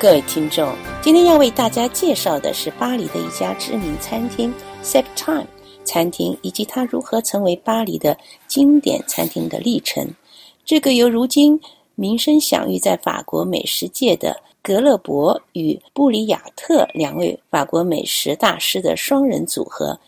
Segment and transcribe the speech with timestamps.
[0.00, 0.72] 各位听众，
[1.02, 5.44] 今天要为大家介绍的是巴黎的一家知名餐厅 Septime
[5.82, 8.16] 餐厅，以及它如何成为巴黎的
[8.46, 10.08] 经典餐厅的历程。
[10.64, 11.60] 这个由如今
[11.96, 19.98] 名声享誉在法国美食界的格勒伯与布里亚特两位法国美食大师的双人组合，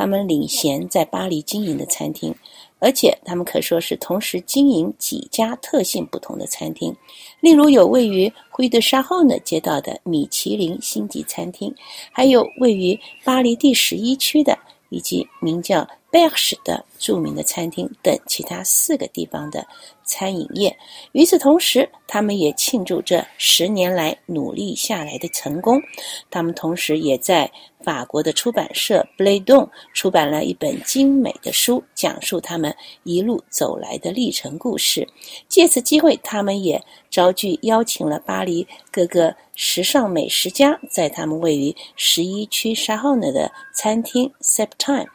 [0.00, 2.34] 他们领衔在巴黎经营的餐厅。
[2.78, 6.96] 而且他们可说是同时经营几家特性不同的餐厅，
[7.40, 11.74] 例如有位于惠德沙后呢街道的米其林星级餐厅，
[12.10, 14.58] 还有位于巴黎第十一区的，
[14.88, 15.86] 以及名叫。
[16.10, 19.64] 贝尔什的著名的餐厅等其他四个地方的
[20.04, 20.76] 餐饮业。
[21.12, 25.80] 与此同时，他们也庆祝这十年来努力下来的成功。
[26.30, 27.50] 他们同时也在
[27.82, 32.74] 法国的出版社布雷顿出版了一本精美的书，讲述他们
[33.04, 35.06] 一路走来的历程故事。
[35.48, 45.06] 借此机会，他们也招聚邀请了巴黎各个时尚美食家，在他们位于十一区沙号呢的餐厅 Septime。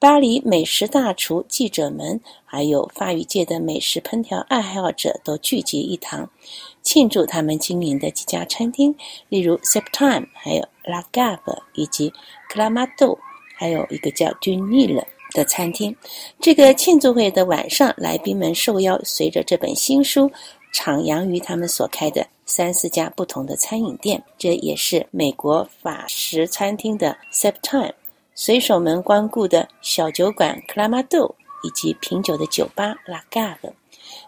[0.00, 6.30] 巴黎美食大厨、记者们，还有法语界的美食烹调爱好者都聚集一堂，
[6.82, 8.94] 庆祝他们经营的几家餐厅，
[9.28, 12.12] 例如 Septime，还有 La Gave 以及
[12.48, 13.18] Clamado，
[13.56, 15.04] 还有一个叫 d u n i l
[15.34, 15.96] 的餐厅。
[16.38, 20.30] 这个庆祝会的晚上，来宾们受邀随着这本新书
[20.72, 24.22] 徜徉于他们所开的三四家不同的餐饮店。
[24.38, 27.94] 这也是美国法式餐厅的 Septime。
[28.38, 33.74] 水手们光顾的小酒馆克拉玛豆，以及品酒的酒吧拉嘎的，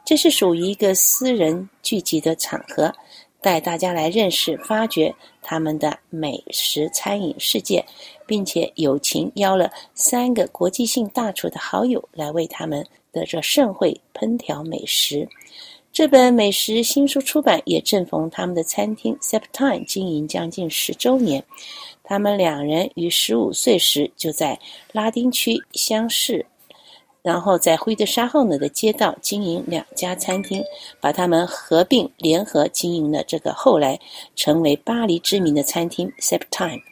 [0.05, 2.93] 这是属于一个私人聚集的场合，
[3.41, 7.87] 带大家来认识、发掘他们的美食餐饮世界，
[8.27, 15.29] 并且友情邀了三个国际性大厨的好友来为他们的这盛会烹调美食。
[15.93, 21.45] 这本美食新书出版，也正逢他们的餐厅 Septime 经营将近十周年。
[22.11, 24.59] 他们两人于十五岁时就在
[24.91, 26.45] 拉丁区相识，
[27.23, 30.61] 然后在惠德沙后呢的街道经营两家餐厅，
[31.01, 33.97] 把他们合并联合经营了这个后来
[34.35, 36.83] 成为巴黎知名的餐厅 Septime。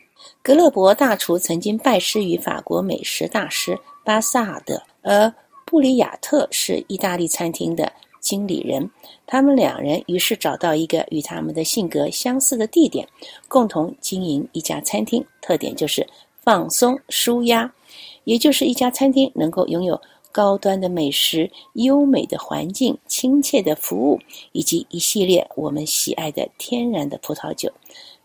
[0.41, 5.35] 格勒伯大厨曾经拜师于法国美食大师巴萨尔的，而
[5.67, 7.93] 布里亚特是意大利餐厅的。
[8.29, 8.91] 经理人，
[9.27, 13.09] 他们两人于是找到一个与他们的性格相似的地点，
[13.49, 15.25] 共同经营一家餐厅。
[15.41, 16.07] 特点就是
[16.43, 17.73] 放松、舒压，
[18.25, 19.99] 也就是一家餐厅能够拥有
[20.31, 24.21] 高端的美食、优美的环境、亲切的服务，
[24.53, 27.73] 以及一系列我们喜爱的天然的葡萄酒。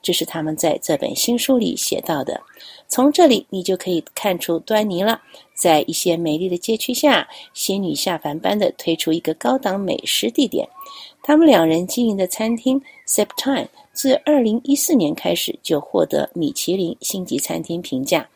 [0.03, 2.39] 这是他们在这本新书里写到的。
[2.87, 5.19] 从这里你就可以看出端倪了。
[5.55, 10.67] 在一些美丽的街区下，仙女下凡般的推出一个高档美食地点。
[11.21, 18.27] 他们两人经营的餐厅 Septime 自2014年开始就获得米其林星级餐厅评价，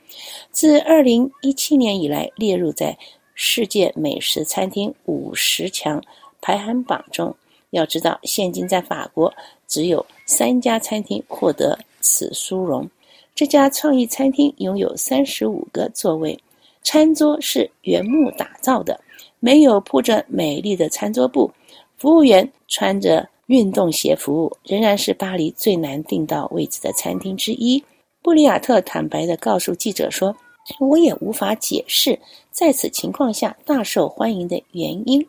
[0.51, 2.97] 自2017年以来列入在
[3.33, 6.01] 世界美食餐厅五十强
[6.39, 7.35] 排行榜中。
[7.71, 9.33] 要知道，现今在法国
[9.67, 12.89] 只有三家餐厅获得此殊荣。
[13.35, 16.37] 这家创意餐厅拥有三十五个座位。
[16.81, 18.99] 餐桌是原木打造的，
[19.39, 21.51] 没有铺着美丽的餐桌布。
[21.97, 27.83] 服务员穿着运动鞋服务，仍然是巴黎最难订到位置的餐厅之一。
[28.21, 30.33] 布里亚特坦白地告诉记者说
[30.79, 32.17] ：“我也无法解释
[32.51, 35.25] 在此情况下大受欢迎的原因。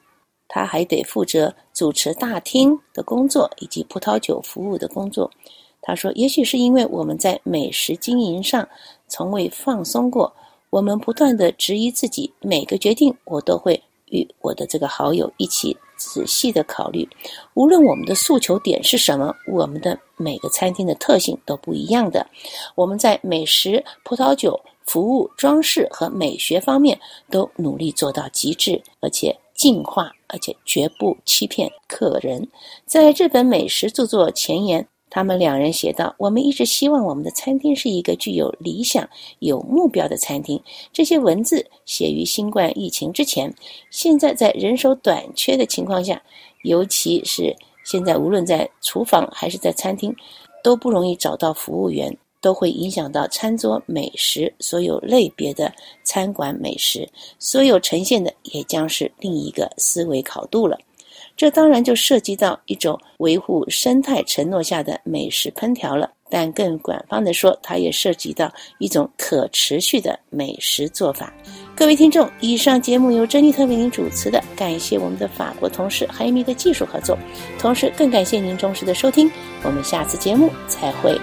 [0.48, 5.30] 他还得负责主持大厅的工作以及葡萄酒服务的工作。”
[5.80, 8.68] 他说：“也许是因为我们在美食经营上
[9.06, 10.32] 从未放松过。”
[10.70, 17.08] 我们不断的质疑自己，每个决定我都会与我的这个好友一起仔细的考虑。
[17.54, 22.26] 无论我们的诉求点是什么，我们的每个餐厅的特性都不一样的。
[22.74, 27.00] 我们在美食、葡萄酒、服务、装饰和美学方面
[27.30, 32.48] 都努力做到极致，而且进化，而且绝不欺骗客人。
[32.86, 34.88] 在这本美食著作前言。
[35.10, 39.08] 他们两人写道：“我们一直希望我们的餐厅是一个具有理想、
[39.38, 40.62] 有目标的餐厅。
[40.92, 43.50] 这些文字写于新冠疫情之前。
[43.90, 46.22] 现在在人手短缺的情况下，
[46.62, 47.56] 尤其是
[47.86, 50.14] 现在，无论在厨房还是在餐厅，
[50.62, 55.72] 都不容易找到服务员，都会影响到餐桌美食所有类别的
[56.04, 57.08] 餐馆美食。
[57.38, 60.78] 所有呈现的也将是另一个思维考度了。”
[61.36, 66.10] 这当然就涉及到一种维护生态承诺下的美食烹调了。
[66.30, 71.32] 但更广泛的说，它也涉及到一种可持续的美食做法。
[71.74, 77.16] 各位听众，以上节目由珍妮特为您主持的，感谢我们的法国同事海米的技术合作，
[77.58, 79.30] 同时更感谢您忠实的收听，
[79.62, 81.18] 我们下次节目再会。